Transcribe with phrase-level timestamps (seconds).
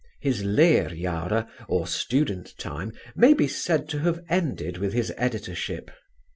[0.19, 5.91] His Lehrjahre or student time may be said to have ended with his editorship.